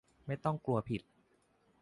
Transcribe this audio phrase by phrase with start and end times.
[0.25, 1.01] ไม่ต้องกลัวผิด